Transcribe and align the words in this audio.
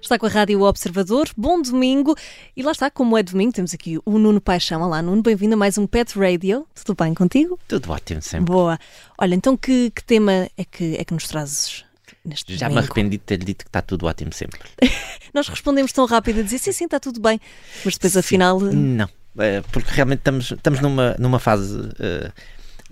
Está 0.00 0.18
com 0.18 0.26
a 0.26 0.28
Rádio 0.28 0.60
Observador. 0.62 1.30
Bom 1.36 1.62
domingo. 1.62 2.14
E 2.56 2.62
lá 2.62 2.72
está, 2.72 2.90
como 2.90 3.16
é 3.16 3.22
domingo, 3.22 3.52
temos 3.52 3.72
aqui 3.72 3.98
o 4.04 4.18
Nuno 4.18 4.40
Paixão. 4.40 4.82
Olá, 4.82 5.00
Nuno, 5.00 5.22
bem-vindo 5.22 5.54
a 5.54 5.56
mais 5.56 5.78
um 5.78 5.86
Pet 5.86 6.18
Radio. 6.18 6.66
Tudo 6.74 7.02
bem 7.02 7.14
contigo? 7.14 7.58
Tudo 7.66 7.90
ótimo, 7.90 8.20
sempre. 8.20 8.52
Boa. 8.52 8.78
Olha, 9.16 9.34
então 9.34 9.56
que, 9.56 9.90
que 9.90 10.04
tema 10.04 10.50
é 10.56 10.64
que, 10.70 10.96
é 10.96 11.04
que 11.04 11.14
nos 11.14 11.28
trazes 11.28 11.84
neste 12.24 12.56
Já 12.56 12.66
domingo? 12.68 12.82
me 12.82 12.86
arrependi 12.86 13.16
de 13.16 13.24
ter 13.24 13.38
dito 13.38 13.64
que 13.64 13.68
está 13.70 13.80
tudo 13.80 14.06
ótimo 14.06 14.32
sempre. 14.34 14.60
Nós 15.32 15.48
respondemos 15.48 15.92
tão 15.92 16.04
rápido 16.04 16.40
a 16.40 16.42
dizer 16.42 16.58
sim, 16.58 16.72
sim, 16.72 16.84
está 16.84 17.00
tudo 17.00 17.20
bem. 17.20 17.40
Mas 17.84 17.94
depois, 17.94 18.16
afinal. 18.16 18.60
Não, 18.60 19.08
eh, 19.38 19.62
porque 19.72 19.90
realmente 19.92 20.20
estamos, 20.20 20.52
estamos 20.52 20.80
numa, 20.80 21.16
numa 21.18 21.38
fase 21.38 21.88
eh, 21.98 22.30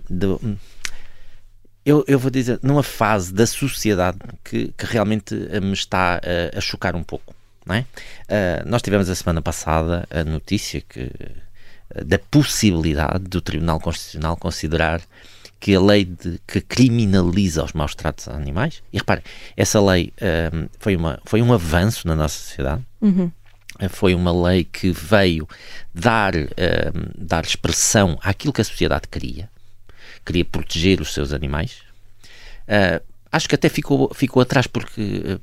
de. 0.09 0.57
Eu, 1.83 2.05
eu 2.07 2.19
vou 2.19 2.29
dizer, 2.29 2.59
numa 2.61 2.83
fase 2.83 3.33
da 3.33 3.45
sociedade 3.47 4.19
que, 4.43 4.71
que 4.77 4.85
realmente 4.85 5.35
eh, 5.49 5.59
me 5.59 5.73
está 5.73 6.19
eh, 6.23 6.51
a 6.55 6.61
chocar 6.61 6.95
um 6.95 7.03
pouco. 7.03 7.33
Não 7.65 7.75
é? 7.75 7.85
Eh, 8.27 8.63
nós 8.65 8.81
tivemos 8.81 9.09
a 9.09 9.15
semana 9.15 9.41
passada 9.41 10.07
a 10.09 10.23
notícia 10.23 10.81
que, 10.81 11.11
eh, 11.89 12.03
da 12.03 12.19
possibilidade 12.19 13.23
do 13.25 13.41
Tribunal 13.41 13.79
Constitucional 13.79 14.37
considerar 14.37 15.01
que 15.59 15.75
a 15.75 15.79
lei 15.79 16.05
de, 16.05 16.39
que 16.47 16.59
criminaliza 16.59 17.63
os 17.63 17.73
maus 17.73 17.93
tratos 17.93 18.27
a 18.27 18.33
animais, 18.33 18.81
e 18.91 18.97
repare, 18.97 19.21
essa 19.55 19.79
lei 19.79 20.11
foi, 20.79 20.95
uma, 20.95 21.19
foi 21.23 21.39
um 21.39 21.53
avanço 21.53 22.07
na 22.07 22.15
nossa 22.15 22.39
sociedade, 22.39 22.83
Uhum. 22.99 23.31
Foi 23.89 24.13
uma 24.13 24.31
lei 24.31 24.63
que 24.63 24.91
veio 24.91 25.47
dar, 25.93 26.35
eh, 26.35 26.91
dar 27.17 27.43
expressão 27.43 28.17
àquilo 28.21 28.53
que 28.53 28.61
a 28.61 28.63
sociedade 28.63 29.07
queria, 29.07 29.49
queria 30.25 30.45
proteger 30.45 31.01
os 31.01 31.13
seus 31.13 31.33
animais. 31.33 31.77
Eh, 32.67 33.01
acho 33.31 33.49
que 33.49 33.55
até 33.55 33.69
ficou, 33.69 34.13
ficou 34.13 34.41
atrás 34.41 34.67
porque 34.67 35.23
eh, 35.25 35.39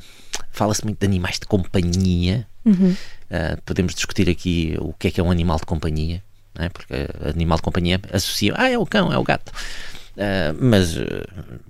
fala-se 0.50 0.84
muito 0.84 1.00
de 1.00 1.06
animais 1.06 1.38
de 1.38 1.46
companhia. 1.46 2.46
Uhum. 2.64 2.94
Podemos 3.64 3.94
discutir 3.94 4.28
aqui 4.28 4.74
o 4.78 4.92
que 4.94 5.08
é 5.08 5.10
que 5.10 5.20
é 5.20 5.24
um 5.24 5.30
animal 5.30 5.58
de 5.58 5.66
companhia, 5.66 6.22
é? 6.58 6.68
porque 6.70 6.94
animal 7.28 7.56
de 7.58 7.62
companhia 7.62 8.00
associa, 8.10 8.54
ah, 8.56 8.70
é 8.70 8.78
o 8.78 8.86
cão, 8.86 9.12
é 9.12 9.18
o 9.18 9.22
gato. 9.22 9.52
Uh, 10.18 10.52
mas 10.60 10.96
uh, 10.96 11.04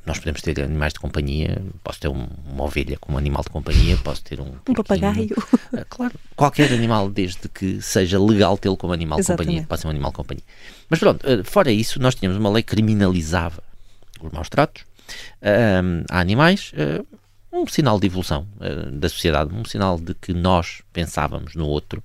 nós 0.06 0.18
podemos 0.18 0.40
ter 0.40 0.58
animais 0.62 0.94
de 0.94 1.00
companhia. 1.00 1.60
Posso 1.84 2.00
ter 2.00 2.08
um- 2.08 2.26
uma 2.50 2.64
ovelha 2.64 2.96
como 2.98 3.18
animal 3.18 3.42
de 3.42 3.50
companhia, 3.50 3.94
posso 3.98 4.24
ter 4.24 4.40
um, 4.40 4.54
Um 4.66 4.72
papagaio. 4.72 5.34
Uh, 5.70 5.84
claro, 5.86 6.14
qualquer 6.34 6.72
animal, 6.72 7.10
desde 7.10 7.46
que 7.50 7.82
seja 7.82 8.18
legal 8.18 8.56
tê-lo 8.56 8.74
como 8.78 8.94
animal 8.94 9.18
de 9.18 9.24
companhia, 9.36 9.66
pode 9.68 9.80
ser 9.82 9.86
um 9.86 9.90
animal 9.90 10.10
de 10.12 10.16
companhia. 10.16 10.44
Mas 10.88 10.98
pronto, 10.98 11.26
fora 11.44 11.70
isso, 11.70 12.00
nós 12.00 12.14
tínhamos 12.14 12.38
uma 12.40 12.48
lei 12.48 12.62
que 12.62 12.70
criminalizava 12.74 13.62
os 14.18 14.32
maus 14.32 14.48
tratos 14.48 14.82
a 16.10 16.18
animais. 16.20 16.72
um 17.52 17.66
sinal 17.66 18.00
de 18.00 18.06
evolução 18.06 18.46
da 18.92 19.08
sociedade, 19.10 19.52
um 19.54 19.64
sinal 19.64 19.98
de 19.98 20.14
que 20.14 20.32
nós 20.32 20.80
pensávamos 20.92 21.54
no 21.54 21.66
outro, 21.66 22.02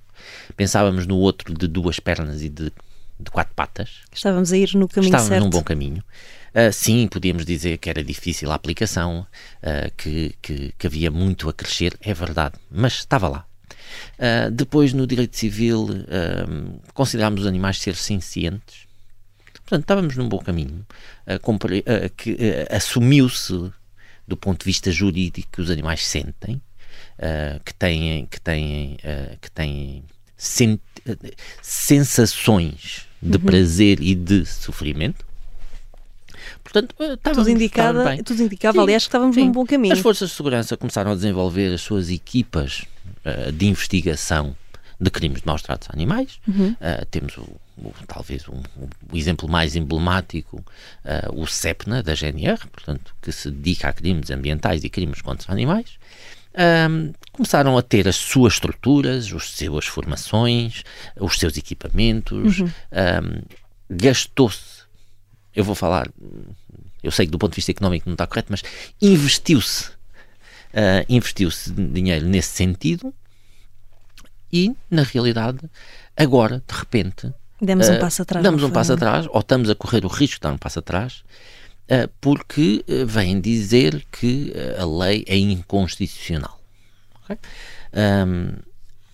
pensávamos 0.56 1.06
no 1.06 1.16
outro 1.16 1.54
de 1.54 1.66
duas 1.66 1.98
pernas 1.98 2.42
e 2.42 2.48
de, 2.50 2.70
de 3.18 3.30
quatro 3.30 3.54
patas, 3.54 4.02
Estávamos 4.12 4.52
a 4.52 4.56
ir 4.56 4.74
no 4.74 4.88
caminho 4.88 5.08
Estávamos 5.08 5.28
certo. 5.28 5.44
num 5.44 5.50
bom 5.50 5.62
caminho. 5.62 6.02
Ah, 6.54 6.70
sim, 6.70 7.08
podíamos 7.08 7.44
dizer 7.44 7.78
que 7.78 7.90
era 7.90 8.02
difícil 8.02 8.52
a 8.52 8.54
aplicação, 8.54 9.26
ah, 9.62 9.90
que, 9.96 10.36
que, 10.40 10.72
que 10.78 10.86
havia 10.86 11.10
muito 11.10 11.48
a 11.48 11.52
crescer, 11.52 11.96
é 12.00 12.14
verdade, 12.14 12.54
mas 12.70 12.94
estava 12.94 13.28
lá. 13.28 13.46
Ah, 14.18 14.48
depois, 14.50 14.92
no 14.92 15.06
direito 15.06 15.36
civil, 15.36 15.88
considerámos 16.92 17.42
os 17.42 17.46
animais 17.46 17.78
seres 17.78 18.00
sencientes. 18.00 18.84
Portanto, 19.64 19.82
estávamos 19.82 20.16
num 20.16 20.28
bom 20.28 20.38
caminho. 20.38 20.86
Assumiu-se, 22.70 23.72
do 24.28 24.36
ponto 24.36 24.60
de 24.60 24.64
vista 24.66 24.90
jurídico, 24.92 25.48
que 25.52 25.60
os 25.60 25.70
animais 25.70 26.06
sentem, 26.06 26.60
que 27.64 27.74
têm, 27.74 28.26
que 28.26 28.40
têm, 28.40 28.98
que 29.40 29.50
têm 29.50 30.04
sen- 30.36 30.78
sensações 31.62 33.06
de 33.20 33.38
prazer 33.38 34.00
e 34.00 34.14
de 34.14 34.44
sofrimento. 34.46 35.24
Portanto, 36.62 36.94
eh, 37.00 37.12
estávamos, 37.14 37.46
Tudo, 37.46 37.50
indicada, 37.50 37.88
estávamos 37.98 38.14
bem. 38.16 38.22
tudo 38.24 38.42
indicava, 38.42 38.72
Sim, 38.74 38.82
aliás, 38.82 39.02
que 39.04 39.08
estávamos 39.08 39.34
sim. 39.34 39.44
num 39.44 39.52
bom 39.52 39.64
caminho. 39.66 39.92
As 39.94 40.00
forças 40.00 40.30
de 40.30 40.36
segurança 40.36 40.76
começaram 40.76 41.12
a 41.12 41.14
desenvolver 41.14 41.72
as 41.74 41.80
suas 41.80 42.10
equipas 42.10 42.84
eh, 43.24 43.50
de 43.52 43.66
investigação 43.66 44.54
de 45.00 45.10
crimes 45.10 45.40
de 45.40 45.46
maus 45.46 45.62
tratos 45.62 45.88
a 45.90 45.92
animais. 45.94 46.38
Uhum. 46.46 46.74
Eh, 46.80 47.04
temos 47.10 47.36
o, 47.38 47.42
o- 47.78 47.92
talvez 48.06 48.46
um- 48.48 48.62
o 49.12 49.16
exemplo 49.16 49.48
mais 49.48 49.76
emblemático, 49.76 50.64
eh, 51.04 51.28
o 51.32 51.46
CEPNA 51.46 52.02
da 52.02 52.14
GNR, 52.14 52.66
portanto, 52.68 53.14
que 53.22 53.32
se 53.32 53.50
dedica 53.50 53.88
a 53.88 53.92
crimes 53.92 54.30
ambientais 54.30 54.84
e 54.84 54.90
crimes 54.90 55.20
contra 55.22 55.52
animais. 55.52 55.92
Ahm, 56.56 57.12
começaram 57.32 57.76
a 57.76 57.82
ter 57.82 58.06
as 58.06 58.16
suas 58.16 58.54
estruturas, 58.54 59.32
as 59.32 59.44
suas 59.50 59.86
formações, 59.86 60.84
os 61.18 61.38
seus 61.38 61.56
equipamentos. 61.56 62.60
Ahm, 62.92 63.42
Gastou-se, 63.90 64.82
eu 65.54 65.62
vou 65.62 65.74
falar, 65.74 66.08
eu 67.02 67.10
sei 67.10 67.26
que 67.26 67.32
do 67.32 67.38
ponto 67.38 67.52
de 67.52 67.56
vista 67.56 67.70
económico 67.70 68.08
não 68.08 68.14
está 68.14 68.26
correto, 68.26 68.48
mas 68.50 68.62
investiu-se 69.00 69.90
ah, 70.74 71.04
investiu-se 71.08 71.70
dinheiro 71.72 72.26
nesse 72.26 72.48
sentido 72.48 73.14
e, 74.52 74.74
na 74.90 75.02
realidade, 75.04 75.58
agora, 76.16 76.62
de 76.66 76.74
repente, 76.74 77.32
Demos 77.60 77.88
um 77.88 77.94
ah, 77.94 77.98
passo 77.98 78.22
atrás. 78.22 78.42
damos 78.42 78.62
um 78.62 78.70
passo 78.70 78.92
atrás, 78.92 79.26
ou 79.30 79.40
estamos 79.40 79.70
a 79.70 79.74
correr 79.76 80.04
o 80.04 80.08
risco 80.08 80.36
de 80.36 80.40
dar 80.40 80.52
um 80.52 80.58
passo 80.58 80.80
atrás, 80.80 81.22
porque 82.20 82.84
ah, 82.88 83.04
vêm 83.06 83.40
dizer 83.40 84.04
que 84.10 84.52
ah, 84.78 84.82
a 84.82 84.86
lei 84.86 85.24
é 85.26 85.36
inconstitucional. 85.36 86.60
Ok? 87.22 87.36
Ahm, 87.92 88.56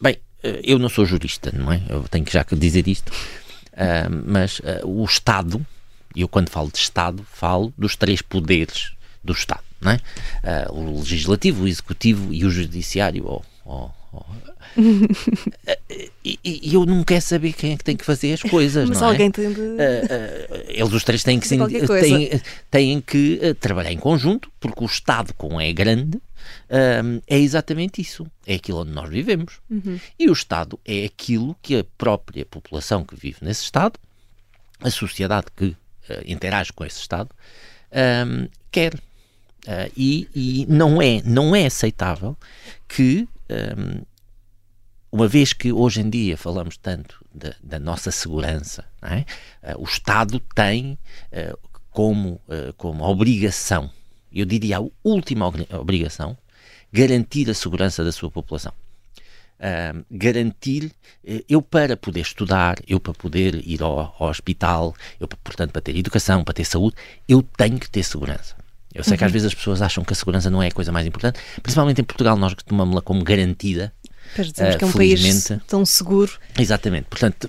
bem, 0.01 0.17
ah, 0.45 0.49
eu 0.63 0.79
não 0.79 0.89
sou 0.89 1.05
jurista, 1.05 1.51
não 1.53 1.73
é? 1.73 1.83
Eu 1.89 2.03
tenho 2.09 2.25
que 2.25 2.33
já 2.33 2.45
dizer 2.57 2.87
isto, 2.89 3.13
mas 4.27 4.61
ah, 4.65 4.87
o 4.87 5.05
Estado, 5.05 5.65
e 6.15 6.21
eu 6.23 6.29
quando 6.29 6.49
falo 6.51 6.71
de 6.71 6.79
Estado, 6.79 7.27
falo 7.33 7.73
dos 7.77 7.97
três 7.97 8.23
poderes 8.23 8.93
do 9.23 9.33
Estado, 9.33 9.63
não 9.81 9.93
é? 9.93 10.01
Ah, 10.43 10.69
o 10.73 10.99
Legislativo, 10.99 11.65
o 11.65 11.69
Executivo 11.69 12.33
e 12.33 12.45
o 12.45 12.51
Judiciário, 12.51 13.25
ou- 13.27 13.45
ou- 13.65 13.95
ou- 14.13 14.27
e, 16.25 16.39
e 16.45 16.75
eu 16.75 16.85
não 16.85 17.03
quero 17.03 17.23
saber 17.23 17.53
quem 17.55 17.73
é 17.73 17.77
que 17.77 17.85
tem 17.85 17.97
que 17.97 18.05
fazer 18.05 18.35
as 18.35 18.43
coisas, 18.43 18.87
Mas 18.89 19.01
não 19.01 19.09
é? 19.09 19.11
alguém 19.13 19.31
tem 19.31 19.53
de. 19.53 19.61
Ah, 19.61 20.51
ah, 20.51 20.63
eles 20.69 20.93
os 20.93 21.03
três 21.05 21.23
têm 21.23 21.41
que, 21.41 21.47
se- 21.49 21.57
têm, 22.01 22.41
têm 22.71 23.01
que 23.01 23.41
ah, 23.43 23.55
trabalhar 23.55 23.91
em 23.93 23.99
conjunto, 23.99 24.51
porque 24.61 24.83
o 24.83 24.87
Estado, 24.87 25.33
como 25.35 25.61
é 25.61 25.73
grande, 25.73 26.21
é 27.27 27.39
exatamente 27.39 28.01
isso. 28.01 28.27
É 28.47 28.55
aquilo 28.55 28.81
onde 28.81 28.91
nós 28.93 29.09
vivemos. 29.09 29.61
Uhum. 29.71 29.99
E 30.19 30.29
o 30.29 30.33
Estado 30.33 30.79
é 30.85 31.05
aquilo 31.05 31.57
que 31.63 31.77
a 31.79 31.85
própria 31.97 32.45
população 32.45 33.05
que 33.05 33.17
vive 33.17 33.39
nesse 33.43 33.63
Estado, 33.65 33.99
a 34.81 34.91
sociedade 34.91 35.47
que 35.57 35.77
interage 36.27 36.73
com 36.73 36.85
esse 36.85 37.01
Estado, 37.01 37.31
quer. 38.71 38.95
E 39.97 40.29
e 40.35 40.67
não, 40.69 41.01
é, 41.01 41.23
não 41.25 41.55
é 41.55 41.67
aceitável 41.67 42.37
que 42.89 43.29
uma 45.13 45.27
vez 45.29 45.53
que 45.53 45.73
hoje 45.73 46.01
em 46.01 46.09
dia 46.11 46.37
falamos 46.37 46.77
tanto 46.77 47.25
da, 47.35 47.55
da 47.63 47.79
nossa 47.79 48.11
segurança, 48.11 48.85
é? 49.03 49.25
Eh, 49.63 49.75
o 49.77 49.85
Estado 49.85 50.39
tem 50.55 50.99
eh, 51.33 51.55
como, 51.91 52.41
eh, 52.49 52.73
como 52.77 53.05
obrigação, 53.05 53.91
eu 54.33 54.45
diria 54.47 54.79
a 54.79 54.85
última 55.03 55.47
obri- 55.47 55.67
obrigação, 55.73 56.37
garantir 56.93 57.51
a 57.51 57.55
segurança 57.55 58.05
da 58.05 58.13
sua 58.13 58.31
população. 58.31 58.73
Ah, 59.63 59.93
garantir, 60.11 60.91
eu 61.47 61.61
para 61.61 61.95
poder 61.95 62.21
estudar, 62.21 62.79
eu 62.89 62.99
para 62.99 63.13
poder 63.13 63.57
ir 63.69 63.83
ao, 63.83 64.15
ao 64.19 64.29
hospital, 64.31 64.95
eu 65.21 65.29
pa- 65.29 65.37
portanto 65.45 65.71
para 65.73 65.83
ter 65.83 65.95
educação, 65.97 66.43
para 66.43 66.55
ter 66.55 66.65
saúde, 66.65 66.97
eu 67.29 67.43
tenho 67.43 67.79
que 67.79 67.91
ter 67.91 68.03
segurança. 68.03 68.57
Eu 68.95 69.05
sei 69.05 69.19
que 69.19 69.25
às 69.25 69.31
vezes 69.31 69.47
as 69.49 69.55
pessoas 69.55 69.83
acham 69.83 70.03
que 70.03 70.13
a 70.15 70.17
segurança 70.17 70.49
não 70.51 70.63
é 70.63 70.69
a 70.69 70.73
coisa 70.73 70.91
mais 70.91 71.07
importante, 71.07 71.39
principalmente 71.63 72.01
em 72.01 72.05
Portugal 72.05 72.37
nós 72.39 72.55
tomamos-la 72.65 73.03
como 73.03 73.23
garantida, 73.23 73.93
Pois 74.35 74.53
dizemos 74.53 74.75
ah, 74.75 74.79
que 74.79 74.85
é 74.85 74.87
um 74.87 74.93
país 74.93 75.21
felizmente- 75.21 75.63
tão 75.67 75.85
seguro. 75.85 76.33
Exatamente, 76.59 77.07
portanto, 77.09 77.49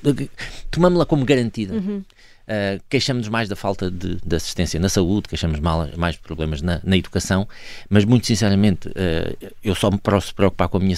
tomamos-la 0.69 1.05
como 1.05 1.25
garantida. 1.25 1.73
Uhum. 1.75 2.03
Uh, 2.41 2.81
queixamos-nos 2.89 3.29
mais 3.29 3.47
da 3.47 3.55
falta 3.55 3.89
de, 3.89 4.17
de 4.25 4.35
assistência 4.35 4.77
na 4.79 4.89
saúde, 4.89 5.29
queixamos 5.29 5.59
mal, 5.59 5.87
mais 5.95 6.15
de 6.15 6.21
problemas 6.21 6.61
na, 6.61 6.81
na 6.83 6.97
educação, 6.97 7.47
mas 7.89 8.03
muito 8.03 8.27
sinceramente, 8.27 8.89
uh, 8.89 9.51
eu 9.63 9.73
só 9.73 9.89
me 9.89 9.97
posso 9.97 10.35
preocupar 10.35 10.67
com 10.67 10.77
a, 10.77 10.79
minha, 10.81 10.97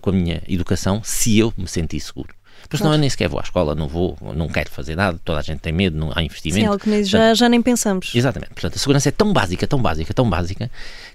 com 0.00 0.10
a 0.10 0.12
minha 0.12 0.42
educação 0.46 1.00
se 1.02 1.38
eu 1.38 1.52
me 1.56 1.66
sentir 1.66 1.98
seguro. 1.98 2.32
Porque 2.62 2.78
senão 2.78 2.92
eu 2.92 2.98
nem 2.98 3.10
sequer 3.10 3.28
vou 3.28 3.38
à 3.38 3.42
escola, 3.42 3.74
não 3.74 3.88
vou, 3.88 4.16
não 4.34 4.48
quero 4.48 4.70
fazer 4.70 4.96
nada, 4.96 5.20
toda 5.24 5.38
a 5.38 5.42
gente 5.42 5.60
tem 5.60 5.72
medo, 5.72 5.96
não 5.96 6.10
há 6.10 6.20
Sim, 6.20 6.24
investimento. 6.24 6.70
algo 6.70 6.78
que 6.78 7.04
já, 7.04 7.34
já 7.34 7.48
nem 7.48 7.60
pensamos. 7.60 8.12
Exatamente. 8.14 8.52
Portanto, 8.52 8.76
a 8.76 8.78
segurança 8.78 9.08
é 9.08 9.12
tão 9.12 9.32
básica, 9.32 9.66
tão 9.66 9.80
básica, 9.80 10.14
tão 10.14 10.28
básica, 10.28 10.70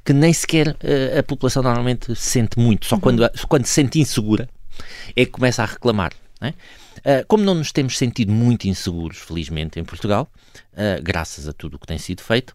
que 0.06 0.14
nem 0.14 0.32
sequer 0.34 0.76
eh, 0.84 1.20
a 1.20 1.24
população 1.24 1.64
normalmente 1.64 2.16
sente 2.16 2.60
muito. 2.60 2.86
Só 2.86 2.98
quando, 3.00 3.30
só 3.36 3.48
quando 3.48 3.66
se 3.66 3.74
sente 3.74 4.00
insegura 4.00 4.48
é 5.16 5.26
que 5.26 5.32
começa 5.32 5.64
a 5.64 5.66
reclamar. 5.66 6.12
não 6.40 6.50
é? 6.50 6.54
Uh, 6.98 7.26
como 7.28 7.44
não 7.44 7.56
nos 7.56 7.72
temos 7.72 7.98
sentido 7.98 8.32
muito 8.32 8.68
inseguros, 8.68 9.18
felizmente, 9.20 9.80
em 9.80 9.84
Portugal, 9.84 10.28
uh, 10.74 11.02
graças 11.02 11.48
a 11.48 11.54
tudo 11.54 11.76
o 11.76 11.80
que 11.80 11.88
tem 11.88 11.98
sido 11.98 12.22
feito, 12.22 12.54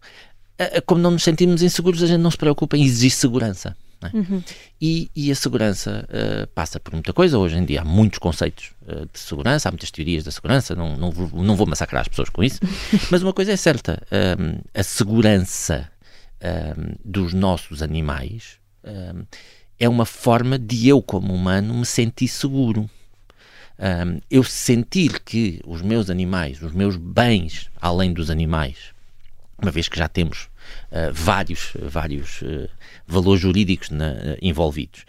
uh, 0.59 0.81
como 0.85 1.01
não 1.01 1.11
nos 1.11 1.23
sentimos 1.23 1.61
inseguros, 1.61 2.03
a 2.03 2.07
gente 2.07 2.21
não 2.21 2.31
se 2.31 2.37
preocupa 2.37 2.77
em 2.77 2.83
exigir 2.83 3.11
segurança. 3.11 3.75
É? 4.07 4.17
Uhum. 4.17 4.43
E, 4.81 5.09
e, 5.15 5.31
a 5.31 5.35
segurança 5.35 6.07
uh, 6.09 6.47
passa 6.47 6.79
por 6.79 6.93
muita 6.93 7.13
coisa. 7.13 7.37
Hoje 7.37 7.57
em 7.57 7.65
dia 7.65 7.81
há 7.81 7.85
muitos 7.85 8.19
conceitos 8.19 8.71
uh, 8.83 9.05
de 9.11 9.19
segurança, 9.19 9.69
há 9.69 9.71
muitas 9.71 9.91
teorias 9.91 10.23
da 10.23 10.31
segurança, 10.31 10.75
não, 10.75 10.95
não, 10.95 11.11
vou, 11.11 11.43
não 11.43 11.55
vou 11.55 11.67
massacrar 11.67 12.01
as 12.01 12.07
pessoas 12.07 12.29
com 12.29 12.43
isso. 12.43 12.59
Mas 13.11 13.21
uma 13.21 13.33
coisa 13.33 13.51
é 13.51 13.55
certa: 13.55 14.01
um, 14.11 14.59
a 14.73 14.83
segurança 14.83 15.89
um, 16.41 16.95
dos 17.03 17.33
nossos 17.33 17.81
animais 17.81 18.57
um, 18.83 19.23
é 19.79 19.87
uma 19.87 20.05
forma 20.05 20.57
de 20.57 20.87
eu, 20.87 21.01
como 21.01 21.33
humano, 21.33 21.73
me 21.73 21.85
sentir 21.85 22.27
seguro. 22.27 22.89
eu 24.29 24.43
sentir 24.43 25.19
que 25.19 25.59
os 25.65 25.81
meus 25.81 26.09
animais, 26.09 26.61
os 26.61 26.71
meus 26.71 26.95
bens, 26.95 27.69
além 27.81 28.13
dos 28.13 28.29
animais, 28.29 28.93
uma 29.61 29.71
vez 29.71 29.87
que 29.87 29.97
já 29.97 30.07
temos 30.07 30.47
uh, 30.91 31.13
vários, 31.13 31.73
vários 31.81 32.41
uh, 32.41 32.69
valores 33.07 33.41
jurídicos 33.41 33.89
na, 33.89 34.11
uh, 34.11 34.37
envolvidos. 34.41 35.05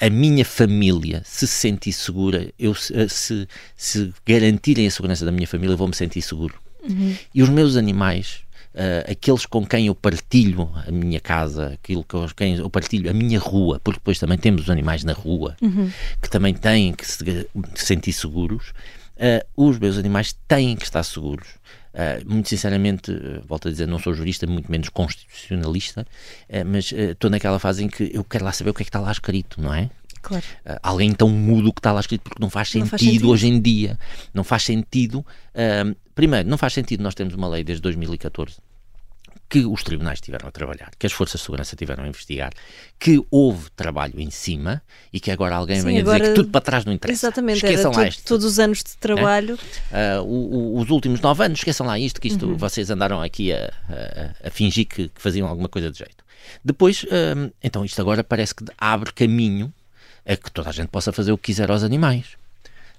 a 0.00 0.10
minha 0.10 0.44
família 0.44 1.22
se 1.24 1.46
sentir 1.46 1.92
segura, 1.92 2.52
eu, 2.58 2.74
se, 2.74 3.48
se 3.76 4.12
garantirem 4.26 4.86
a 4.86 4.90
segurança 4.90 5.24
da 5.24 5.32
minha 5.32 5.46
família, 5.46 5.72
eu 5.72 5.78
vou 5.78 5.88
me 5.88 5.94
sentir 5.94 6.22
seguro. 6.22 6.54
Uhum. 6.82 7.16
E 7.34 7.42
os 7.42 7.48
meus 7.48 7.76
animais, 7.76 8.44
Uh, 8.74 9.08
aqueles 9.12 9.46
com 9.46 9.64
quem 9.64 9.86
eu 9.86 9.94
partilho 9.94 10.68
a 10.84 10.90
minha 10.90 11.20
casa, 11.20 11.74
aquilo 11.74 12.02
com 12.02 12.26
quem 12.30 12.56
eu 12.56 12.68
partilho 12.68 13.08
a 13.08 13.12
minha 13.12 13.38
rua, 13.38 13.80
porque 13.84 14.00
depois 14.00 14.18
também 14.18 14.36
temos 14.36 14.62
os 14.62 14.70
animais 14.70 15.04
na 15.04 15.12
rua 15.12 15.56
uhum. 15.62 15.88
que 16.20 16.28
também 16.28 16.52
têm 16.52 16.92
que 16.92 17.06
se 17.06 17.46
sentir 17.76 18.12
seguros. 18.12 18.72
Uh, 19.16 19.68
os 19.68 19.78
meus 19.78 19.96
animais 19.96 20.34
têm 20.48 20.76
que 20.76 20.84
estar 20.84 21.02
seguros. 21.02 21.48
Uh, 21.94 22.28
muito 22.28 22.48
sinceramente, 22.48 23.12
uh, 23.12 23.42
volto 23.46 23.68
a 23.68 23.70
dizer, 23.70 23.86
não 23.86 23.98
sou 23.98 24.12
jurista, 24.12 24.46
muito 24.46 24.70
menos 24.70 24.88
constitucionalista, 24.88 26.06
mas 26.66 26.92
estou 26.92 27.30
naquela 27.30 27.58
fase 27.58 27.84
em 27.84 27.88
que 27.88 28.10
eu 28.12 28.24
quero 28.24 28.44
lá 28.44 28.52
saber 28.52 28.70
o 28.70 28.74
que 28.74 28.82
é 28.82 28.84
que 28.84 28.88
está 28.88 29.00
lá 29.00 29.12
escrito, 29.12 29.60
não 29.60 29.72
é? 29.72 29.88
Claro. 30.20 30.42
alguém 30.82 31.10
então 31.10 31.28
muda 31.28 31.68
o 31.68 31.72
que 31.72 31.80
está 31.80 31.92
lá 31.92 32.00
escrito 32.00 32.22
porque 32.22 32.40
não 32.40 32.48
faz 32.48 32.68
sentido, 32.68 32.84
não 32.84 32.88
faz 32.88 33.02
sentido. 33.02 33.28
hoje 33.28 33.46
em 33.46 33.60
dia. 33.60 33.98
Não 34.32 34.42
faz 34.42 34.62
sentido. 34.62 35.24
primeiro, 36.14 36.48
não 36.48 36.56
faz 36.56 36.72
sentido 36.72 37.02
nós 37.02 37.14
temos 37.14 37.34
uma 37.34 37.46
lei 37.46 37.62
desde 37.62 37.82
2014 37.82 38.56
que 39.48 39.64
os 39.64 39.82
tribunais 39.82 40.20
tiveram 40.20 40.48
a 40.48 40.50
trabalhar, 40.50 40.90
que 40.98 41.06
as 41.06 41.12
forças 41.12 41.40
de 41.40 41.44
segurança 41.44 41.76
tiveram 41.76 42.04
a 42.04 42.08
investigar, 42.08 42.52
que 42.98 43.24
houve 43.30 43.70
trabalho 43.70 44.18
em 44.18 44.30
cima 44.30 44.82
e 45.12 45.20
que 45.20 45.30
agora 45.30 45.54
alguém 45.56 45.78
Sim, 45.78 45.86
venha 45.86 46.00
agora... 46.00 46.18
dizer 46.18 46.30
que 46.30 46.34
tudo 46.36 46.50
para 46.50 46.60
trás 46.60 46.84
não 46.84 46.92
interessa. 46.92 47.26
Exatamente, 47.26 47.64
esqueçam 47.64 47.92
lá 47.92 48.08
isto. 48.08 48.24
todos 48.24 48.44
os 48.44 48.58
anos 48.58 48.78
de 48.78 48.96
trabalho. 48.96 49.58
É? 49.92 50.18
Uh, 50.18 50.24
o, 50.24 50.76
o, 50.76 50.80
os 50.80 50.90
últimos 50.90 51.20
nove 51.20 51.44
anos, 51.44 51.58
esqueçam 51.58 51.86
lá 51.86 51.98
isto, 51.98 52.20
que 52.20 52.28
isto 52.28 52.46
uhum. 52.46 52.56
vocês 52.56 52.90
andaram 52.90 53.20
aqui 53.20 53.52
a, 53.52 53.72
a, 53.88 54.48
a 54.48 54.50
fingir 54.50 54.86
que, 54.86 55.08
que, 55.08 55.22
faziam 55.22 55.46
alguma 55.46 55.68
coisa 55.68 55.90
de 55.90 55.98
jeito. 55.98 56.24
Depois, 56.64 57.04
uh, 57.04 57.52
então 57.62 57.84
isto 57.84 58.00
agora 58.00 58.24
parece 58.24 58.54
que 58.54 58.64
abre 58.78 59.12
caminho 59.12 59.72
a 60.26 60.36
que 60.36 60.50
toda 60.50 60.70
a 60.70 60.72
gente 60.72 60.88
possa 60.88 61.12
fazer 61.12 61.32
o 61.32 61.38
que 61.38 61.44
quiser 61.44 61.70
aos 61.70 61.82
animais. 61.82 62.26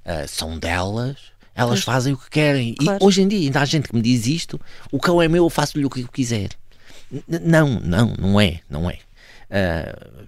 Uh, 0.06 0.28
são 0.28 0.58
delas, 0.60 1.18
elas 1.56 1.80
pois. 1.80 1.84
fazem 1.84 2.14
o 2.14 2.18
que 2.18 2.30
querem. 2.30 2.76
Claro. 2.76 3.00
E 3.02 3.06
hoje 3.06 3.22
em 3.22 3.28
dia 3.28 3.40
ainda 3.40 3.62
há 3.62 3.66
gente 3.66 3.88
que 3.88 3.96
me 3.96 4.02
diz 4.02 4.28
isto: 4.28 4.60
o 4.92 5.00
cão 5.00 5.22
é 5.22 5.28
meu, 5.28 5.46
eu 5.46 5.50
faço-lhe 5.50 5.86
o 5.86 5.90
que 5.90 6.02
eu 6.02 6.08
quiser. 6.08 6.50
N 7.12 7.40
não, 7.40 7.80
não, 7.80 8.14
não 8.18 8.42
é, 8.42 8.60
não 8.70 8.90
é. 8.90 9.00
Uh, 9.50 10.26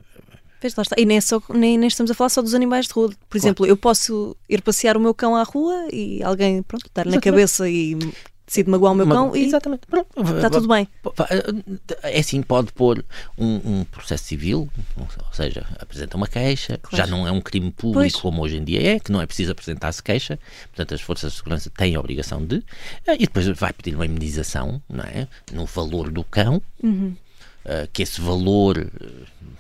Pois 0.60 0.76
lá 0.76 0.82
está. 0.82 0.96
E 0.98 1.06
nem, 1.06 1.18
é 1.18 1.22
só, 1.22 1.42
nem, 1.50 1.78
nem, 1.78 1.88
estamos 1.88 2.10
a 2.10 2.16
falar 2.16 2.30
só 2.30 2.42
dos 2.42 2.56
animais 2.56 2.88
de 2.88 2.94
rua. 2.94 3.10
Por 3.10 3.16
claro. 3.16 3.38
exemplo, 3.38 3.66
eu 3.66 3.78
posso 3.78 4.36
ir 4.50 4.62
passear 4.62 4.98
o 4.98 5.00
meu 5.00 5.14
cão 5.14 5.36
à 5.36 5.44
rua 5.44 5.88
e 5.92 6.24
alguém, 6.24 6.64
pronto, 6.64 6.90
dar 6.94 7.06
na 7.06 7.22
cabeça 7.22 7.70
e 7.70 7.96
decide 8.48 8.70
magoar 8.70 8.94
o 8.94 8.96
meu 8.96 9.06
cão 9.06 9.36
e 9.36 9.46
Exatamente. 9.46 9.84
está 9.86 10.50
tudo 10.50 10.68
bem. 10.70 10.88
É 12.02 12.20
assim, 12.20 12.42
pode 12.42 12.72
pôr 12.72 13.04
um, 13.38 13.80
um, 13.80 13.84
processo 13.84 14.24
civil, 14.24 14.70
ou 14.96 15.34
seja, 15.34 15.68
apresenta 15.78 16.16
uma 16.16 16.28
queixa, 16.28 16.80
claro. 16.82 16.96
já 16.96 17.06
não 17.06 17.28
é 17.28 17.32
um 17.32 17.42
crime 17.42 17.70
público 17.72 18.00
pois. 18.00 18.16
como 18.16 18.42
hoje 18.42 18.56
em 18.56 18.64
dia 18.64 18.96
é, 18.96 19.00
que 19.00 19.12
não 19.12 19.22
é 19.22 19.26
preciso 19.26 19.52
apresentar-se 19.52 20.02
queixa, 20.02 20.40
portanto 20.68 20.94
as 20.94 21.02
forças 21.02 21.34
de 21.34 21.38
segurança 21.38 21.70
têm 21.70 21.96
a 21.96 22.00
obrigação 22.00 22.44
de, 22.44 22.64
eh, 23.06 23.16
e 23.16 23.20
depois 23.28 23.46
vai 23.48 23.74
pedir 23.74 23.96
uma 23.96 24.06
indenização, 24.06 24.82
não 24.90 25.04
é? 25.04 25.28
No 25.52 25.66
valor 25.66 26.10
do 26.10 26.24
cão, 26.24 26.62
uhum. 26.82 27.14
uh, 27.66 27.88
que 27.92 28.02
esse 28.02 28.22
valor, 28.22 28.78
eh, 28.78 29.56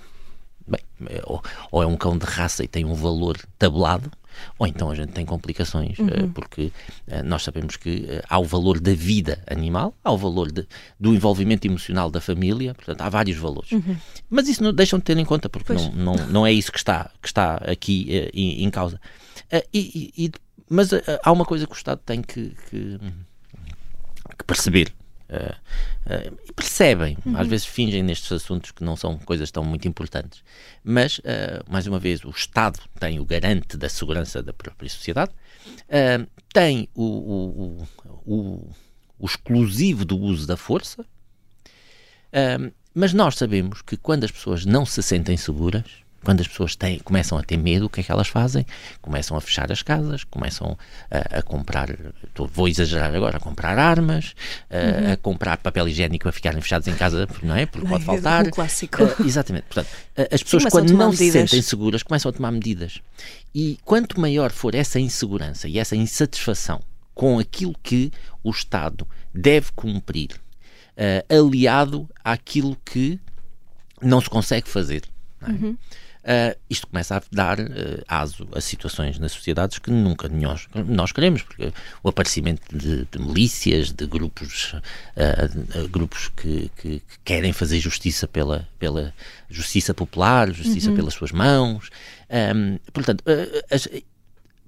bem, 0.65 0.81
ou, 1.25 1.43
ou 1.73 1.83
é 1.83 1.85
um 1.85 1.97
cão 1.97 2.17
de 2.17 2.25
raça 2.25 2.63
e 2.63 2.69
tem 2.69 2.85
um 2.85 2.93
valor 2.93 3.37
tabulado, 3.59 4.09
ou 4.57 4.67
então 4.67 4.89
a 4.89 4.95
gente 4.95 5.11
tem 5.11 5.25
complicações, 5.25 5.97
uhum. 5.99 6.07
Eh, 6.07 6.29
porque 6.33 6.71
eh, 7.07 7.23
nós 7.23 7.43
sabemos 7.43 7.75
que 7.75 8.05
eh, 8.07 8.23
há 8.27 8.39
o 8.39 8.43
valor 8.43 8.79
da 8.79 8.93
vida 8.93 9.41
animal, 9.47 9.95
há 10.03 10.11
o 10.11 10.17
valor 10.17 10.51
de, 10.51 10.67
do 10.99 11.13
envolvimento 11.13 11.67
emocional 11.67 12.09
da 12.09 12.21
família, 12.21 12.73
portanto, 12.73 13.01
há 13.01 13.09
vários 13.09 13.37
valores. 13.37 13.71
Uhum. 13.71 13.95
Mas 14.29 14.47
isso 14.47 14.63
não 14.63 14.73
deixam 14.73 14.99
de 14.99 15.05
ter 15.05 15.17
em 15.17 15.25
conta, 15.25 15.49
porque 15.49 15.73
não, 15.73 15.91
não, 15.91 16.27
não 16.27 16.47
é 16.47 16.51
isso 16.51 16.71
que 16.71 16.77
está, 16.77 17.11
que 17.21 17.27
está 17.27 17.55
aqui 17.55 18.29
em, 18.33 18.63
em 18.63 18.69
causa. 18.69 18.99
E, 19.73 20.11
e, 20.17 20.31
mas 20.69 20.89
há 21.23 21.31
uma 21.31 21.45
coisa 21.45 21.65
que 21.65 21.73
o 21.73 21.75
Estado 21.75 22.01
tem 22.05 22.21
que, 22.21 22.55
que, 22.69 22.99
que 24.37 24.43
perceber 24.45 24.93
Uh, 25.29 25.53
uh, 26.05 26.53
percebem, 26.53 27.17
uhum. 27.25 27.37
às 27.37 27.47
vezes 27.47 27.65
fingem 27.65 28.01
nestes 28.01 28.31
assuntos 28.31 28.71
que 28.71 28.81
não 28.81 28.95
são 28.95 29.17
coisas 29.17 29.51
tão 29.51 29.63
muito 29.63 29.87
importantes. 29.87 30.41
Mas, 30.83 31.17
uh, 31.19 31.63
mais 31.69 31.85
uma 31.85 31.99
vez, 31.99 32.23
o 32.23 32.29
Estado 32.29 32.79
tem 32.97 33.19
o 33.19 33.25
garante 33.25 33.75
da 33.75 33.89
segurança 33.89 34.41
da 34.41 34.53
própria 34.53 34.89
sociedade, 34.89 35.31
tem 36.53 36.87
o, 36.95 37.03
o, 37.03 37.87
o, 38.25 38.69
o, 39.19 39.25
exclusivo 39.25 40.05
do 40.05 40.17
uso 40.17 40.47
da 40.47 40.55
força, 40.55 41.05
mas 42.93 43.13
nós 43.13 43.35
sabemos 43.35 43.81
que 43.81 43.97
quando 43.97 44.23
as 44.23 44.31
pessoas 44.31 44.65
não 44.65 44.85
se 44.85 45.03
sentem 45.03 45.35
seguras, 45.35 45.83
quando 46.27 46.41
as 46.41 46.47
pessoas 46.49 46.75
têm, 46.75 46.99
começam 46.99 47.37
a 47.37 47.41
ter 47.41 47.55
medo, 47.55 47.85
o 47.85 47.89
que 47.89 48.01
é 48.01 48.03
que 48.03 48.11
elas 48.11 48.27
fazem? 48.27 48.65
Começam 49.01 49.37
a 49.37 49.39
fechar 49.39 49.71
as 49.71 49.81
casas, 49.81 50.25
começam 50.25 50.77
a, 51.09 51.37
a 51.37 51.41
comprar, 51.41 51.87
vou 52.51 52.67
exagerar 52.67 53.15
agora, 53.15 53.37
a 53.37 53.39
comprar 53.39 53.79
armas, 53.79 54.35
a, 54.69 54.75
uhum. 54.75 55.13
a, 55.13 55.15
comprar 55.15 55.55
papel 55.55 55.87
higiênico 55.87 56.27
a 56.27 56.31
ficarem 56.33 56.59
fechados 56.59 56.85
em 56.89 56.95
casa, 56.95 57.29
não 57.41 57.55
é? 57.55 57.65
Porque 57.65 57.87
pode 57.87 58.03
faltar. 58.03 58.45
Um 58.45 58.49
clássico. 58.49 59.05
Uh, 59.05 59.25
exatamente. 59.25 59.67
Portanto, 59.67 59.87
as 60.29 60.43
pessoas, 60.43 60.63
Sim, 60.63 60.69
quando 60.69 60.91
não 60.91 61.11
medidas. 61.11 61.17
se 61.17 61.31
sentem 61.31 61.61
seguras, 61.61 62.03
começam 62.03 62.27
a 62.27 62.33
tomar 62.33 62.51
medidas. 62.51 62.99
E 63.55 63.79
quanto 63.85 64.19
maior 64.19 64.51
for 64.51 64.75
essa 64.75 64.99
insegurança 64.99 65.69
e 65.69 65.79
essa 65.79 65.95
insatisfação 65.95 66.81
com 67.15 67.39
aquilo 67.39 67.73
que 67.81 68.11
o 68.43 68.51
Estado 68.51 69.07
deve 69.33 69.71
cumprir, 69.73 70.31
uh, 70.97 71.41
aliado 71.41 72.05
àquilo 72.21 72.75
que 72.83 73.17
não 74.01 74.19
se 74.19 74.29
consegue 74.29 74.67
fazer. 74.67 75.03
É? 75.41 75.51
Uhum. 75.51 75.77
Uh, 76.27 76.59
isto 76.69 76.85
começa 76.87 77.15
a 77.15 77.21
dar 77.31 77.57
uh, 77.57 78.03
aso 78.05 78.45
a 78.53 78.59
situações 78.59 79.17
nas 79.17 79.31
sociedades 79.31 79.79
que 79.79 79.89
nunca 79.89 80.27
nós, 80.27 80.67
nós 80.85 81.13
queremos, 81.13 81.41
porque 81.41 81.71
o 82.03 82.09
aparecimento 82.09 82.61
de, 82.75 83.07
de 83.09 83.17
milícias, 83.17 83.93
de 83.93 84.05
grupos, 84.05 84.73
uh, 84.73 85.87
grupos 85.87 86.27
que, 86.35 86.69
que, 86.75 86.99
que, 86.99 87.19
querem 87.23 87.53
fazer 87.53 87.79
justiça 87.79 88.27
pela, 88.27 88.67
pela 88.77 89.13
justiça 89.49 89.93
popular, 89.93 90.51
justiça 90.51 90.89
uhum. 90.89 90.97
pelas 90.97 91.13
suas 91.13 91.31
mãos. 91.31 91.89
Um, 92.29 92.77
portanto, 92.91 93.23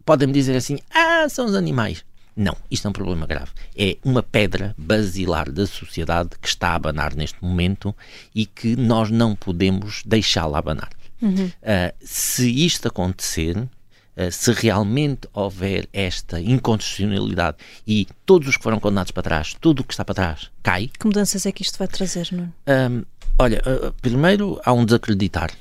podem-me 0.06 0.34
dizer 0.34 0.56
assim: 0.56 0.80
ah, 0.90 1.28
são 1.28 1.46
os 1.46 1.56
animais. 1.56 2.06
Não, 2.38 2.56
isto 2.72 2.88
é 2.88 2.90
um 2.90 2.94
problema 2.94 3.28
grave. 3.28 3.52
É 3.76 3.98
uma 4.02 4.24
pedra 4.24 4.74
basilar 4.78 5.52
da 5.52 5.68
sociedade 5.68 6.30
que 6.42 6.48
está 6.48 6.70
a 6.70 6.76
abanar 6.76 7.14
neste 7.14 7.44
momento 7.44 7.94
e 8.34 8.46
que 8.46 8.78
nós 8.78 9.12
não 9.12 9.36
podemos 9.36 10.04
deixá-la 10.06 10.58
abanar. 10.58 10.90
Uhum. 11.22 11.46
Uh, 11.46 11.94
se 12.02 12.50
isto 12.66 12.88
acontecer, 12.88 13.58
uh, 13.58 14.32
se 14.32 14.52
realmente 14.52 15.28
houver 15.34 15.88
esta 15.92 16.40
inconstitucionalidade 16.40 17.58
e 17.86 18.08
todos 18.26 18.48
os 18.48 18.58
que 18.58 18.64
foram 18.64 18.80
condenados 18.80 19.12
para 19.12 19.24
trás, 19.24 19.56
tudo 19.60 19.82
o 19.82 19.84
que 19.84 19.94
está 19.94 20.06
para 20.06 20.16
trás 20.16 20.52
cai. 20.64 20.90
Que 21.00 21.06
mudanças 21.06 21.46
é 21.46 21.52
que 21.52 21.62
isto 21.62 21.78
vai 21.78 21.88
trazer, 21.88 22.30
não 22.32 22.46
um, 22.46 23.04
Olha, 23.38 23.62
uh, 23.66 23.94
primeiro 24.02 24.60
há 24.66 24.74
um 24.74 24.84
desacreditar 24.84 25.52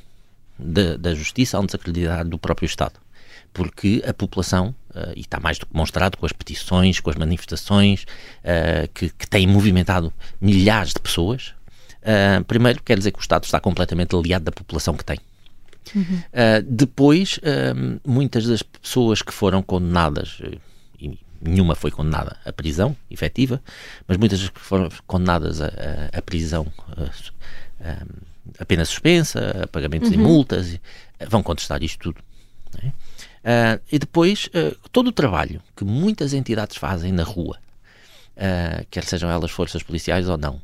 da, 0.59 0.97
da 0.97 1.15
justiça, 1.15 1.57
há 1.57 1.61
um 1.61 1.67
desacreditar 1.67 2.27
do 2.27 2.38
próprio 2.38 2.67
Estado 2.67 3.00
porque 3.53 4.03
a 4.07 4.15
população, 4.15 4.75
uh, 4.91 5.12
e 5.17 5.21
está 5.21 5.41
mais 5.41 5.59
do 5.59 5.67
que 5.67 5.73
demonstrado 5.73 6.17
com 6.17 6.27
as 6.27 6.33
petições, 6.33 7.00
com 7.00 7.11
as 7.11 7.17
manifestações 7.17 8.05
uh, 8.05 8.88
que, 8.95 9.11
que 9.11 9.27
têm 9.27 9.47
movimentado 9.47 10.12
milhares 10.41 10.93
de 10.93 11.00
pessoas, 11.00 11.55
uh, 12.03 12.45
primeiro 12.45 12.83
quer 12.83 12.99
dizer 12.99 13.12
que 13.12 13.19
o 13.19 13.21
Estado 13.21 13.45
está 13.45 13.61
completamente 13.61 14.15
aliado 14.15 14.45
da 14.45 14.53
população 14.53 14.95
que 14.95 15.05
tem. 15.05 15.19
Uhum. 15.95 16.02
Uh, 16.02 16.62
depois, 16.68 17.38
uh, 17.38 18.00
muitas 18.07 18.47
das 18.47 18.62
pessoas 18.62 19.23
que 19.23 19.33
foram 19.33 19.62
condenadas, 19.62 20.40
uh, 20.40 20.61
e 21.00 21.18
nenhuma 21.40 21.75
foi 21.75 21.90
condenada 21.90 22.37
à 22.45 22.52
prisão 22.52 22.97
efetiva, 23.11 23.62
mas 24.07 24.16
muitas 24.16 24.40
das 24.40 24.50
que 24.50 24.61
foram 24.61 24.88
condenadas 25.07 25.61
à, 25.61 26.23
prisão 26.25 26.66
apenas 28.59 28.88
suspensa, 28.88 29.62
a 29.62 29.66
pagamentos 29.66 30.11
uhum. 30.11 30.16
de 30.16 30.23
multas, 30.23 30.80
vão 31.28 31.42
contestar 31.42 31.83
isto 31.83 31.99
tudo. 31.99 32.23
É? 32.83 32.88
Uh, 32.88 33.80
e 33.90 33.99
depois, 33.99 34.49
uh, 34.49 34.76
todo 34.90 35.09
o 35.09 35.12
trabalho 35.12 35.62
que 35.76 35.85
muitas 35.85 36.35
entidades 36.35 36.76
fazem 36.76 37.12
na 37.12 37.23
rua, 37.23 37.59
uh, 38.38 38.87
quer 38.90 39.04
sejam 39.04 39.30
elas 39.30 39.50
forças 39.50 39.83
policiais 39.83 40.28
ou 40.28 40.38
não, 40.38 40.61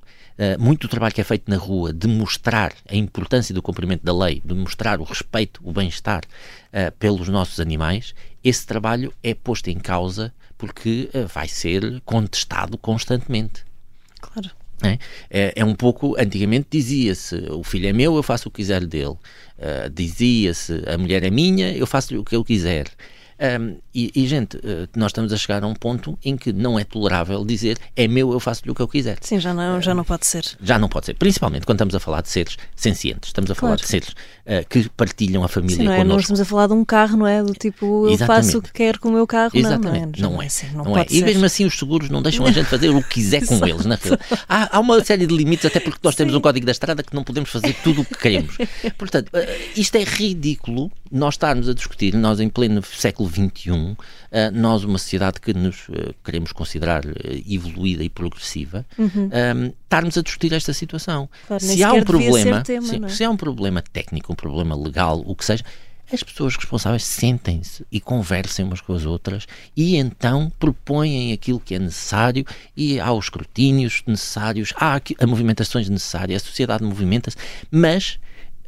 muito 0.59 0.89
do 0.89 0.91
trabalho 0.91 1.15
que 1.15 1.21
é 1.21 1.25
feito 1.25 1.49
na 1.49 1.57
rua 1.57 1.93
de 1.93 2.09
mostrar 2.09 2.73
a 2.89 2.97
importância 2.97 3.55
do 3.55 3.63
cumprimento 3.63 4.03
da 4.03 4.13
lei, 4.13 4.43
de 4.45 4.53
mostrar 4.53 5.01
o 5.01 5.05
respeito, 5.05 5.61
o 5.63 5.73
bem-estar 5.73 6.23
pelos 6.99 7.29
nossos 7.29 7.61
animais, 7.61 8.17
esse 8.43 8.67
trabalho 8.67 9.15
é 9.23 9.33
posto 9.33 9.71
em 9.71 9.79
causa 9.79 10.35
porque 10.59 11.09
vai 11.33 11.47
ser 11.47 12.01
contestado 12.05 12.77
constantemente. 12.77 13.65
Claro. 14.21 14.51
É, 14.83 14.99
é, 15.31 15.53
é, 15.57 15.65
um 15.65 15.75
pouco, 15.75 16.17
antigamente 16.19 16.69
dizia-se, 16.71 17.37
o 17.51 17.63
filho 17.63 17.89
é 17.89 17.93
meu, 17.93 18.17
eu 18.17 18.23
faço 18.23 18.49
o 18.49 18.51
que 18.51 18.57
quiser 18.57 18.85
dele. 18.87 19.17
Uh, 19.57 19.89
dizia-se, 19.93 20.83
a 20.87 20.99
mulher 20.99 21.23
é 21.23 21.31
minha, 21.31 21.71
eu 21.73 21.87
faço 21.87 22.19
o 22.19 22.25
que 22.25 22.35
eu 22.35 22.45
quiser. 22.45 22.87
Um, 23.41 23.77
e, 23.95 24.13
e, 24.15 24.27
gente, 24.27 24.57
uh, 24.57 24.89
nós 24.97 25.11
estamos 25.11 25.33
a 25.33 25.37
chegar 25.37 25.63
a 25.63 25.67
um 25.67 25.75
ponto 25.75 26.19
em 26.25 26.37
que 26.37 26.53
não 26.53 26.79
é 26.79 26.85
tolerável 26.85 27.45
dizer 27.45 27.79
é 27.97 28.07
meu, 28.07 28.33
eu 28.33 28.41
faço-lhe 28.41 28.71
o 28.71 28.75
que 28.75 28.83
eu 28.83 28.89
quiser. 28.89 29.19
Sim, 29.21 29.41
já 29.41 29.53
não, 29.53 29.81
já 29.81 29.95
não 29.95 30.05
pode 30.05 30.27
ser. 30.27 30.45
Já 30.63 30.79
não 30.79 30.89
pode 30.89 31.07
ser. 31.07 31.15
Principalmente 31.15 31.67
quando 31.67 31.77
estamos 31.77 31.95
a 31.95 32.01
falar 32.01 32.23
de 32.23 32.29
seres 32.29 32.57
sencientes. 32.75 33.29
Estamos 33.29 33.51
a 33.51 33.55
falar 33.55 33.77
claro. 33.77 33.83
de 33.83 33.89
seres 33.89 34.09
uh, 34.09 34.69
que 34.69 34.89
partilham 34.91 35.43
a 35.43 35.49
família 35.49 35.77
Sim, 35.77 35.85
não 35.85 35.93
é? 35.93 36.05
Nós 36.05 36.23
estamos 36.23 36.41
a 36.41 36.45
falar 36.45 36.69
de 36.69 36.73
um 36.75 36.85
carro, 36.85 37.17
não 37.17 37.27
é? 37.27 37.43
Do 37.43 37.55
tipo, 37.55 38.07
eu 38.07 38.13
Exatamente. 38.13 38.47
faço 38.47 38.59
o 38.59 38.63
que 38.63 38.73
quero 38.73 39.01
com 39.01 39.09
o 39.09 39.13
meu 39.13 39.27
carro. 39.27 39.53
Exatamente. 39.55 40.21
Não, 40.21 40.31
não 40.31 40.37
é. 40.37 40.37
Não 40.37 40.43
é. 40.43 40.47
Assim, 40.47 40.67
não, 40.73 40.85
não 40.85 40.99
é. 40.99 41.07
E 41.11 41.23
mesmo 41.23 41.45
assim 41.45 41.65
os 41.65 41.79
seguros 41.79 42.09
não 42.09 42.23
deixam 42.23 42.47
a 42.47 42.53
gente 42.53 42.67
fazer 42.67 42.91
o 42.91 43.03
que 43.03 43.09
quiser 43.15 43.45
com 43.47 43.55
eles, 43.67 43.85
na 43.85 43.97
realidade. 43.97 44.43
Há, 44.49 44.77
há, 44.77 44.81
uma 44.81 45.03
série 45.05 45.27
de 45.27 45.35
limites, 45.35 45.65
até 45.65 45.81
porque 45.81 45.99
nós 46.03 46.15
temos 46.15 46.33
Sim. 46.33 46.39
um 46.39 46.41
código 46.41 46.67
da 46.67 46.73
estrada 46.73 47.03
que 47.03 47.15
não 47.15 47.25
podemos 47.25 47.51
fazer 47.51 47.75
tudo 47.83 48.03
o 48.03 48.05
que 48.05 48.17
queremos. 48.17 48.57
Portanto, 48.97 49.29
uh, 49.29 49.39
isto 49.77 49.97
é 49.97 50.05
ridículo 50.05 50.91
nós 51.11 51.35
estarmos 51.35 51.69
a 51.69 51.75
discutir, 51.75 52.15
nós 52.15 52.41
em 52.41 52.49
pleno 52.49 52.83
século 52.83 53.24
XXI, 53.29 53.71
uh, 53.71 53.97
nós, 54.53 54.85
uma 54.85 54.99
sociedade 54.99 55.41
que 55.41 55.53
nos 55.53 55.89
uh, 55.89 56.15
queremos 56.25 56.53
considerar 56.53 57.05
uh, 57.05 57.13
evoluída 57.49 58.05
e 58.05 58.09
progressiva, 58.09 58.85
uhum. 58.99 59.31
um, 59.57 59.73
estarmos 59.83 60.19
a 60.19 60.23
discutir 60.23 60.53
esta 60.53 60.73
situação. 60.73 61.29
Claro, 61.47 61.63
se 61.63 61.83
há 61.83 61.93
um 61.93 62.03
problema, 62.03 62.63
tema, 62.63 62.87
sim, 62.87 63.05
é? 63.05 63.09
se 63.09 63.25
há 63.25 63.31
um 63.31 63.37
problema 63.37 63.83
técnico, 63.83 64.33
um 64.33 64.37
problema 64.37 64.77
legal, 64.77 65.23
o 65.27 65.35
que 65.35 65.45
seja, 65.45 65.65
as 66.13 66.23
pessoas 66.23 66.55
responsáveis 66.57 67.05
sentem-se 67.05 67.85
e 67.91 68.01
conversem 68.01 68.65
umas 68.65 68.81
com 68.81 68.93
as 68.93 69.05
outras 69.07 69.47
e 69.77 69.97
então 69.97 70.53
propõem 70.59 71.33
aquilo 71.33 71.59
que 71.59 71.75
é 71.75 71.79
necessário 71.79 72.45
e 72.77 73.01
há 73.01 73.13
os 73.13 73.27
escrutínios 73.27 74.03
necessários, 74.07 74.73
há 74.77 75.01
a 75.19 75.27
movimentações 75.27 75.89
necessárias, 75.89 76.43
a 76.43 76.47
sociedade 76.47 76.85
movimenta-se, 76.85 77.37
mas 77.71 78.19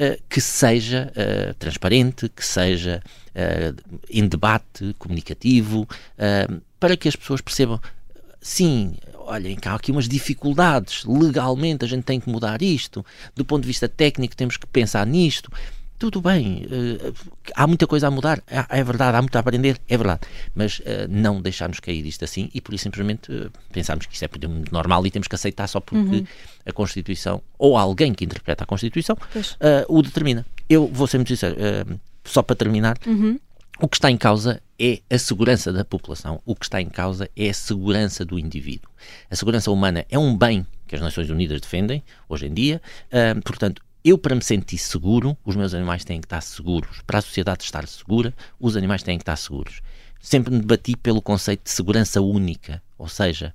uh, 0.01 0.21
que 0.29 0.41
seja 0.41 1.13
uh, 1.13 1.55
transparente, 1.55 2.29
que 2.29 2.45
seja 2.45 3.03
uh, 3.37 3.99
em 4.11 4.27
debate 4.27 4.95
comunicativo, 4.99 5.87
para 6.81 6.97
que 6.97 7.09
as 7.09 7.17
pessoas 7.17 7.41
percebam, 7.41 7.81
sim, 8.41 8.97
olhem, 9.15 9.57
há 9.65 9.75
aqui 9.75 9.91
umas 9.91 10.09
dificuldades, 10.09 11.05
legalmente 11.05 11.85
a 11.85 11.89
gente 11.89 12.05
tem 12.05 12.21
que 12.21 12.29
mudar 12.29 12.63
isto, 12.63 13.05
do 13.35 13.45
ponto 13.45 13.63
de 13.63 13.69
vista 13.69 13.89
técnico 13.89 14.37
temos 14.37 14.57
que 14.57 14.67
pensar 14.67 15.07
nisto, 15.07 15.51
tudo 15.99 16.21
bem, 16.21 16.67
uh, 16.67 17.15
há 17.55 17.67
muita 17.67 17.87
coisa 17.87 18.09
a 18.09 18.11
mudar, 18.11 18.43
é, 18.47 18.81
é, 18.81 18.85
verdade, 18.85 19.17
há 19.17 19.23
muito 19.23 19.35
a 19.35 19.41
aprender, 19.41 19.81
é 19.89 19.97
verdade, 19.97 20.21
mas 20.55 20.79
uh, 20.81 20.83
não 21.09 21.41
deixarmos 21.41 21.81
cair 21.81 22.05
isto 22.05 22.25
assim 22.25 22.51
e 22.53 22.61
por 22.61 22.75
isso 22.75 22.85
simplesmente 22.85 23.33
uh, 23.33 23.51
pensarmos 23.73 24.07
que 24.07 24.15
isto 24.15 24.25
é 24.25 24.29
normal 24.71 25.07
e 25.07 25.11
temos 25.11 25.27
que 25.27 25.35
aceitar 25.35 25.67
só 25.67 25.81
porque 25.81 26.17
uhum. 26.17 26.27
a 26.67 26.73
Constituição 26.73 27.43
ou 27.59 27.77
alguém 27.77 28.13
que 28.13 28.25
interpreta 28.25 28.65
a 28.65 28.67
Constituição 28.67 29.17
o 29.89 30.03
determina. 30.03 30.45
Eu 30.69 30.87
vou 30.89 31.07
ser 31.07 31.19
muito 31.19 31.29
sincero, 31.29 31.57
só 32.27 32.43
para 32.43 32.57
terminar, 32.57 32.99
uhum. 33.07 33.39
o 33.81 33.89
que 33.89 33.97
está 33.97 34.11
em 34.11 34.17
causa 34.17 34.61
é 34.79 35.01
a 35.09 35.19
segurança 35.19 35.73
da 35.73 35.85
população, 35.85 36.43
o 36.45 36.55
que 36.55 36.67
está 36.67 36.81
em 36.81 36.89
causa 36.89 37.31
é 37.35 37.49
a 37.49 37.55
segurança 37.55 38.25
do 38.25 38.39
indivíduo. 38.39 38.91
A 39.31 39.37
segurança 39.37 39.71
humana 39.71 40.05
é 40.11 40.19
um 40.19 40.37
bem 40.37 40.67
que 40.87 40.95
as 40.95 41.01
Nações 41.01 41.31
Unidas 41.31 41.61
defendem 41.61 42.03
hoje 42.29 42.47
em 42.47 42.53
dia, 42.55 42.83
portanto, 43.45 43.83
eu, 44.05 44.17
para 44.17 44.37
me 44.37 44.43
sentir 44.43 44.79
seguro, 44.79 45.37
os 45.45 45.57
meus 45.57 45.75
animais 45.75 46.05
têm 46.05 46.21
que 46.21 46.27
estar 46.27 46.41
seguros. 46.41 47.03
Para 47.05 47.19
a 47.19 47.23
sociedade 47.23 47.65
estar 47.65 47.85
segura, 47.89 48.33
os 48.61 48.77
animais 48.77 49.03
têm 49.03 49.19
que 49.19 49.23
estar 49.23 49.35
seguros. 49.35 49.81
Sempre 50.21 50.53
me 50.53 50.61
debati 50.61 50.97
pelo 50.97 51.21
conceito 51.21 51.65
de 51.65 51.71
segurança 51.71 52.21
única, 52.21 52.81
ou 52.97 53.09
seja, 53.09 53.53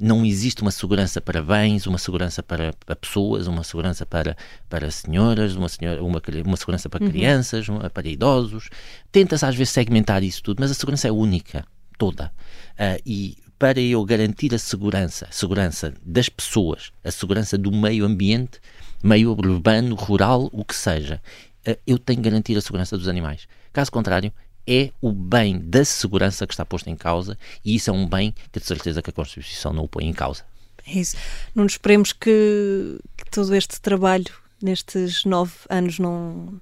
não 0.00 0.24
existe 0.24 0.62
uma 0.62 0.70
segurança 0.70 1.20
para 1.20 1.42
bens, 1.42 1.86
uma 1.86 1.98
segurança 1.98 2.42
para, 2.42 2.72
para 2.84 2.96
pessoas, 2.96 3.46
uma 3.46 3.62
segurança 3.62 4.06
para, 4.06 4.36
para 4.68 4.90
senhoras, 4.90 5.54
uma, 5.54 5.68
senhora, 5.68 6.02
uma, 6.02 6.22
uma 6.44 6.56
segurança 6.56 6.88
para 6.88 7.04
uhum. 7.04 7.10
crianças, 7.10 7.68
uma, 7.68 7.90
para 7.90 8.08
idosos. 8.08 8.70
Tenta-se 9.12 9.44
às 9.44 9.54
vezes 9.54 9.72
segmentar 9.72 10.22
isso 10.22 10.42
tudo, 10.42 10.60
mas 10.60 10.70
a 10.70 10.74
segurança 10.74 11.06
é 11.06 11.12
única, 11.12 11.64
toda. 11.98 12.32
Uh, 12.72 13.00
e 13.04 13.36
para 13.58 13.78
eu 13.78 14.02
garantir 14.06 14.54
a 14.54 14.58
segurança, 14.58 15.26
a 15.28 15.32
segurança 15.32 15.92
das 16.02 16.30
pessoas, 16.30 16.90
a 17.04 17.10
segurança 17.10 17.58
do 17.58 17.70
meio 17.70 18.06
ambiente, 18.06 18.58
meio 19.02 19.32
urbano, 19.32 19.94
rural, 19.94 20.48
o 20.50 20.64
que 20.64 20.74
seja, 20.74 21.20
eh, 21.66 21.78
eu 21.86 21.98
tenho 21.98 22.22
que 22.22 22.30
garantir 22.30 22.56
a 22.56 22.62
segurança 22.62 22.96
dos 22.96 23.06
animais. 23.06 23.46
Caso 23.70 23.92
contrário, 23.92 24.32
é 24.66 24.90
o 25.00 25.12
bem 25.12 25.58
da 25.58 25.84
segurança 25.84 26.46
que 26.46 26.52
está 26.52 26.64
posto 26.64 26.88
em 26.88 26.96
causa 26.96 27.38
e 27.64 27.74
isso 27.74 27.90
é 27.90 27.92
um 27.92 28.06
bem 28.06 28.34
que 28.52 28.60
de 28.60 28.66
certeza 28.66 29.02
que 29.02 29.10
a 29.10 29.12
Constituição 29.12 29.72
não 29.72 29.84
o 29.84 29.88
põe 29.88 30.06
em 30.06 30.12
causa. 30.12 30.44
É 30.86 30.98
isso. 30.98 31.16
Não 31.54 31.64
nos 31.64 31.72
esperemos 31.74 32.12
que, 32.12 32.98
que 33.16 33.30
todo 33.30 33.54
este 33.54 33.80
trabalho 33.80 34.26
nestes 34.62 35.24
nove 35.24 35.52
anos 35.68 35.98
não, 35.98 36.60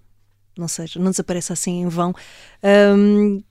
não 0.56 0.68
seja, 0.68 0.98
não 0.98 1.10
desapareça 1.10 1.52
assim 1.52 1.82
em 1.82 1.88
vão. 1.88 2.14
Um, 2.62 3.42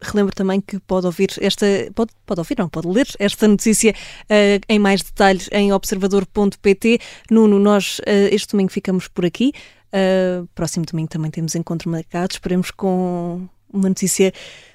relembro 0.00 0.34
também 0.34 0.60
que 0.60 0.78
pode 0.80 1.06
ouvir 1.06 1.30
esta, 1.40 1.66
pode, 1.94 2.12
pode 2.26 2.40
ouvir, 2.40 2.56
não, 2.58 2.68
pode 2.68 2.86
ler 2.88 3.06
esta 3.18 3.48
notícia 3.48 3.92
uh, 3.92 4.64
em 4.68 4.78
mais 4.78 5.02
detalhes 5.02 5.48
em 5.52 5.72
observador.pt. 5.72 7.00
Nuno, 7.30 7.58
nós 7.58 7.98
uh, 8.00 8.28
este 8.30 8.52
domingo 8.52 8.70
ficamos 8.70 9.08
por 9.08 9.24
aqui. 9.24 9.52
Uh, 9.88 10.46
próximo 10.54 10.84
domingo 10.84 11.08
também 11.08 11.30
temos 11.30 11.54
encontro 11.54 11.88
marcado. 11.88 12.32
Esperemos 12.32 12.70
com 12.70 13.48
uma 13.74 13.88
notícia 13.88 14.32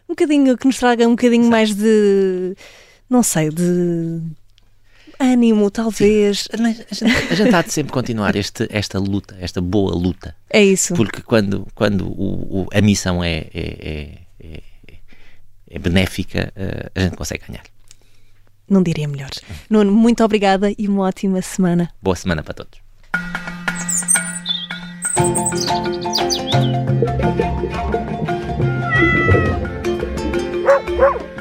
um 0.07 0.13
bocadinho 0.13 0.57
que 0.57 0.65
nos 0.65 0.77
traga 0.77 1.07
um 1.07 1.11
bocadinho 1.11 1.43
Sim. 1.43 1.49
mais 1.49 1.73
de, 1.73 2.55
não 3.09 3.21
sei, 3.23 3.49
de 3.49 4.21
ânimo, 5.19 5.69
talvez. 5.69 6.47
A 6.51 6.57
gente, 6.57 6.85
a 7.31 7.35
gente 7.35 7.55
há 7.55 7.61
de 7.61 7.71
sempre 7.71 7.91
continuar 7.91 8.35
este, 8.35 8.67
esta 8.71 8.99
luta, 8.99 9.37
esta 9.39 9.61
boa 9.61 9.93
luta. 9.93 10.35
É 10.49 10.63
isso. 10.63 10.95
Porque 10.95 11.21
quando, 11.21 11.67
quando 11.75 12.07
o, 12.07 12.61
o, 12.61 12.67
a 12.73 12.81
missão 12.81 13.23
é, 13.23 13.45
é, 13.53 13.53
é, 13.53 14.19
é 14.39 14.61
é 15.69 15.77
benéfica, 15.77 16.51
uh, 16.55 16.91
a 16.95 16.99
gente 17.01 17.15
consegue 17.15 17.45
ganhar. 17.47 17.63
Não 18.67 18.83
diria 18.83 19.07
melhor. 19.07 19.29
Nuno, 19.69 19.91
muito 19.91 20.23
obrigada 20.23 20.73
e 20.77 20.87
uma 20.87 21.03
ótima 21.03 21.41
semana. 21.41 21.91
Boa 22.01 22.15
semana 22.15 22.43
para 22.43 22.53
todos. 22.53 22.79
Woo! 30.99 31.38